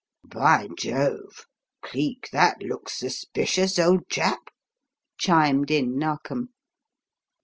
"By 0.25 0.67
Jove! 0.79 1.45
Cleek, 1.83 2.29
that 2.31 2.63
looks 2.63 2.97
suspicious, 2.97 3.77
old 3.77 4.09
chap," 4.09 4.39
chimed 5.19 5.69
in 5.69 5.95
Narkom. 5.99 6.49